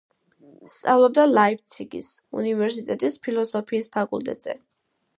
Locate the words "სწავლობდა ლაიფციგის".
0.75-2.09